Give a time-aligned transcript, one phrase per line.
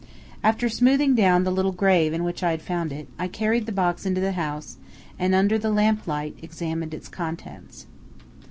[0.43, 3.71] After smoothing down the little grave in which I had found it, I carried the
[3.71, 4.77] box into the house,
[5.19, 7.85] and under the lamplight examined its contents.